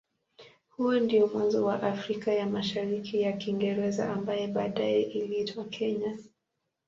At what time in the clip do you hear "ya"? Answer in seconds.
2.33-2.45, 3.21-3.33